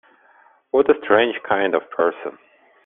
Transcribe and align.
What 0.71 0.89
a 0.89 0.95
strange 1.05 1.35
kind 1.47 1.75
of 1.75 1.87
person! 1.91 2.39